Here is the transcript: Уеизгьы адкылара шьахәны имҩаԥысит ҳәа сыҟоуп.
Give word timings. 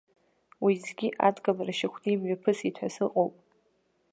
Уеизгьы 0.63 1.07
адкылара 1.27 1.73
шьахәны 1.77 2.09
имҩаԥысит 2.13 2.75
ҳәа 2.79 2.89
сыҟоуп. 2.95 3.33